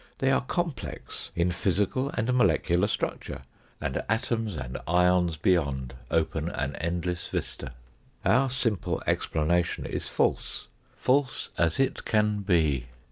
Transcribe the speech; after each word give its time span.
They 0.17 0.31
are 0.31 0.41
complex 0.41 1.29
in 1.35 1.51
physical 1.51 2.09
and 2.15 2.33
molecular 2.33 2.87
structure, 2.87 3.43
and 3.79 4.01
atoms 4.09 4.55
and 4.55 4.79
ions 4.87 5.37
beyond 5.37 5.93
open 6.09 6.49
an 6.49 6.75
endless 6.77 7.27
vista. 7.27 7.73
Our 8.25 8.49
simple 8.49 9.03
explanation 9.05 9.85
is 9.85 10.07
false, 10.09 10.69
false 10.97 11.49
as 11.55 11.79
it 11.79 12.03
can 12.03 12.39
be. 12.39 12.87